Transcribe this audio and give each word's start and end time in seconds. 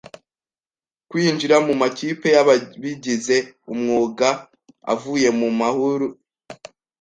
kwinjira 1.09 1.55
mu 1.65 1.73
makipe 1.81 2.27
y’ababigize 2.35 3.37
umwuga 3.73 4.27
avuye 4.93 5.29
mu 5.39 5.49
mahur, 5.59 6.01